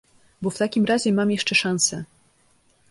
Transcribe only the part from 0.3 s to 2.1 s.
"„Bo w takim razie mam jeszcze szanse“."